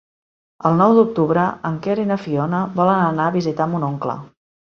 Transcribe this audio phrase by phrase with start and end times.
[0.69, 4.19] El nou d'octubre en Quer i na Fiona volen anar a visitar mon oncle.